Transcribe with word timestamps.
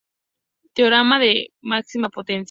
Teorema 0.73 1.19
de 1.19 1.33
máxima 1.71 2.09
potencia 2.09 2.39